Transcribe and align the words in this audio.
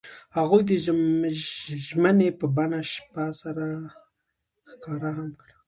هغوی 0.37 0.61
د 0.69 0.71
ژمنې 1.87 2.29
په 2.39 2.45
بڼه 2.55 2.79
شپه 2.91 3.23
سره 3.41 3.65
ښکاره 4.71 5.11
هم 5.17 5.29
کړه. 5.39 5.53